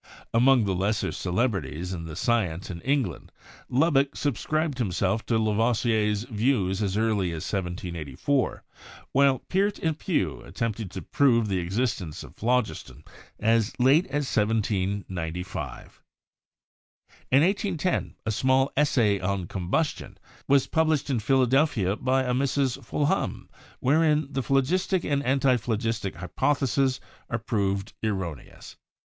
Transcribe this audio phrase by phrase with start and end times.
[0.33, 3.31] Among the lesser celebrities in the sci ence in England,
[3.69, 8.63] Lubbock subscribed himself to Lavoi sier's views as early as 1784,
[9.11, 13.03] while Peart and Pew at tempted to prove the existence of phlogiston
[13.39, 16.01] as late as 1795.
[17.31, 22.83] In 1810, a small 'Essay on Combustion' was published in Philadelphia by a Mrs.
[22.83, 23.49] Fulhame,
[23.79, 26.99] "wherein the phlogis tic and antiphlogistic hypotheses
[27.29, 28.77] are proved erroneous."